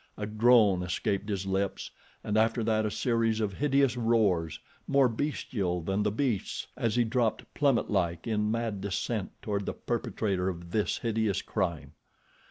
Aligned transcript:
A 0.17 0.25
groan 0.25 0.81
escaped 0.81 1.29
his 1.29 1.45
lips, 1.45 1.91
and 2.23 2.35
after 2.35 2.63
that 2.63 2.87
a 2.87 2.89
series 2.89 3.39
of 3.39 3.53
hideous 3.53 3.95
roars, 3.95 4.59
more 4.87 5.07
bestial 5.07 5.79
than 5.79 6.01
the 6.01 6.11
beasts', 6.11 6.65
as 6.75 6.95
he 6.95 7.03
dropped 7.03 7.45
plummet 7.53 7.91
like 7.91 8.25
in 8.25 8.49
mad 8.49 8.81
descent 8.81 9.29
toward 9.43 9.67
the 9.67 9.73
perpetrator 9.75 10.49
of 10.49 10.71
this 10.71 10.97
hideous 10.97 11.43
crime. 11.43 11.91